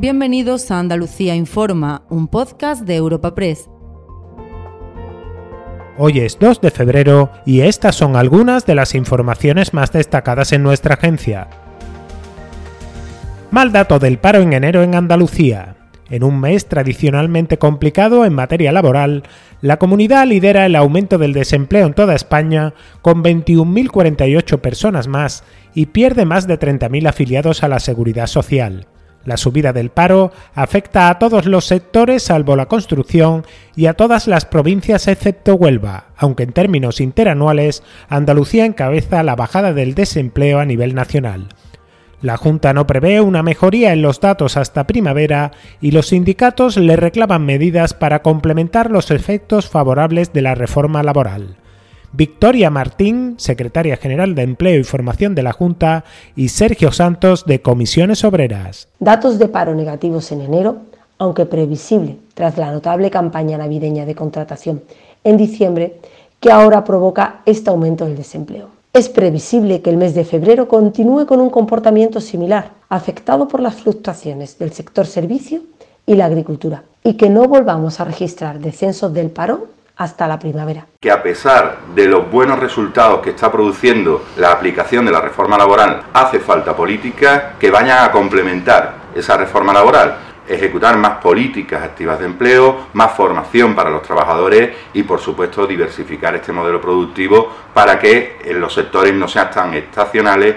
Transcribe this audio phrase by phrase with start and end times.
[0.00, 3.68] Bienvenidos a Andalucía Informa, un podcast de Europa Press.
[5.98, 10.62] Hoy es 2 de febrero y estas son algunas de las informaciones más destacadas en
[10.62, 11.48] nuestra agencia.
[13.50, 15.76] Mal dato del paro en enero en Andalucía.
[16.08, 19.24] En un mes tradicionalmente complicado en materia laboral,
[19.60, 22.72] la comunidad lidera el aumento del desempleo en toda España
[23.02, 25.44] con 21.048 personas más
[25.74, 28.86] y pierde más de 30.000 afiliados a la seguridad social.
[29.24, 33.44] La subida del paro afecta a todos los sectores salvo la construcción
[33.76, 39.74] y a todas las provincias excepto Huelva, aunque en términos interanuales Andalucía encabeza la bajada
[39.74, 41.48] del desempleo a nivel nacional.
[42.22, 46.96] La Junta no prevé una mejoría en los datos hasta primavera y los sindicatos le
[46.96, 51.56] reclaman medidas para complementar los efectos favorables de la reforma laboral.
[52.12, 57.62] Victoria Martín, secretaria general de Empleo y Formación de la Junta, y Sergio Santos, de
[57.62, 58.88] Comisiones Obreras.
[58.98, 60.78] Datos de paro negativos en enero,
[61.18, 64.82] aunque previsible tras la notable campaña navideña de contratación
[65.22, 65.98] en diciembre,
[66.40, 68.68] que ahora provoca este aumento del desempleo.
[68.92, 73.76] Es previsible que el mes de febrero continúe con un comportamiento similar, afectado por las
[73.76, 75.60] fluctuaciones del sector servicio
[76.06, 79.68] y la agricultura, y que no volvamos a registrar descensos del paro
[80.00, 80.86] hasta la primavera.
[80.98, 85.58] Que a pesar de los buenos resultados que está produciendo la aplicación de la reforma
[85.58, 90.16] laboral, hace falta políticas que vayan a complementar esa reforma laboral
[90.48, 96.34] ejecutar más políticas activas de empleo, más formación para los trabajadores y, por supuesto, diversificar
[96.34, 100.56] este modelo productivo para que los sectores no sean tan estacionales.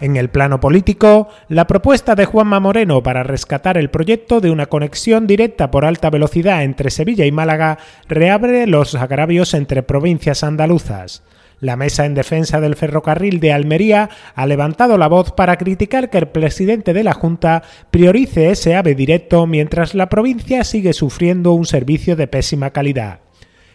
[0.00, 4.66] En el plano político, la propuesta de Juanma Moreno para rescatar el proyecto de una
[4.66, 11.24] conexión directa por alta velocidad entre Sevilla y Málaga reabre los agravios entre provincias andaluzas.
[11.60, 16.18] La Mesa en Defensa del Ferrocarril de Almería ha levantado la voz para criticar que
[16.18, 21.66] el presidente de la Junta priorice ese ave directo mientras la provincia sigue sufriendo un
[21.66, 23.18] servicio de pésima calidad.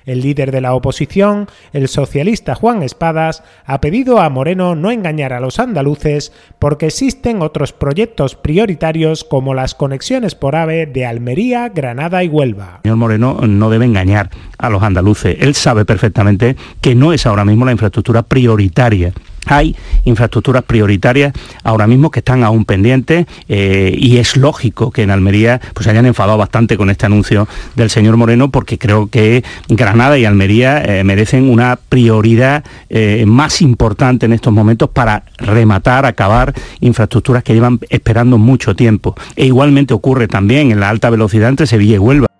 [0.05, 5.33] El líder de la oposición, el socialista Juan Espadas, ha pedido a Moreno no engañar
[5.33, 11.69] a los andaluces porque existen otros proyectos prioritarios como las conexiones por AVE de Almería,
[11.69, 12.79] Granada y Huelva.
[12.83, 15.37] El señor Moreno no debe engañar a los andaluces.
[15.39, 19.13] Él sabe perfectamente que no es ahora mismo la infraestructura prioritaria
[19.47, 21.33] hay infraestructuras prioritarias
[21.63, 26.05] ahora mismo que están aún pendientes eh, y es lógico que en Almería pues hayan
[26.05, 31.03] enfadado bastante con este anuncio del señor Moreno porque creo que Granada y Almería eh,
[31.03, 37.79] merecen una prioridad eh, más importante en estos momentos para rematar, acabar infraestructuras que llevan
[37.89, 39.15] esperando mucho tiempo.
[39.35, 42.32] E igualmente ocurre también en la alta velocidad entre Sevilla y Huelva.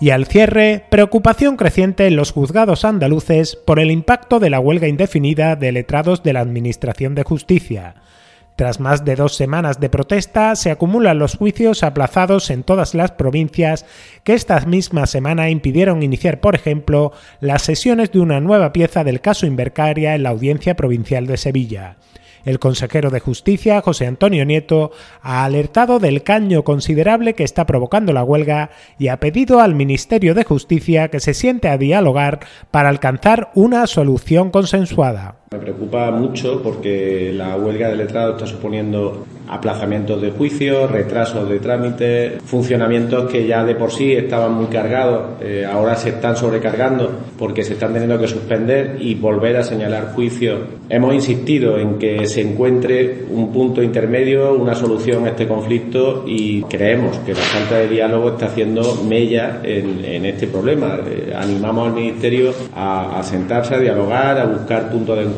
[0.00, 4.86] Y al cierre, preocupación creciente en los juzgados andaluces por el impacto de la huelga
[4.86, 7.96] indefinida de letrados de la Administración de Justicia.
[8.54, 13.10] Tras más de dos semanas de protesta, se acumulan los juicios aplazados en todas las
[13.12, 13.86] provincias
[14.22, 19.20] que esta misma semana impidieron iniciar, por ejemplo, las sesiones de una nueva pieza del
[19.20, 21.96] caso Invercaria en la Audiencia Provincial de Sevilla.
[22.48, 28.14] El consejero de Justicia, José Antonio Nieto, ha alertado del caño considerable que está provocando
[28.14, 32.88] la huelga y ha pedido al Ministerio de Justicia que se siente a dialogar para
[32.88, 35.37] alcanzar una solución consensuada.
[35.50, 41.58] Me preocupa mucho porque la huelga de letrado está suponiendo aplazamientos de juicios, retrasos de
[41.58, 47.10] trámites, funcionamientos que ya de por sí estaban muy cargados, eh, ahora se están sobrecargando
[47.38, 50.60] porque se están teniendo que suspender y volver a señalar juicios.
[50.90, 56.60] Hemos insistido en que se encuentre un punto intermedio, una solución a este conflicto y
[56.64, 60.98] creemos que la falta de diálogo está haciendo mella en, este problema.
[61.06, 65.37] Eh, animamos al Ministerio a, a sentarse, a dialogar, a buscar puntos de encuentro